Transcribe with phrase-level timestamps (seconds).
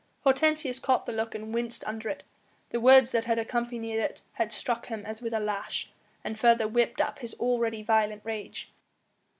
[0.23, 2.23] Hortensius caught the look and winced under it;
[2.71, 5.91] the words that had accompanied it had struck him as with a lash,
[6.23, 8.71] and further whipped up his already violent rage.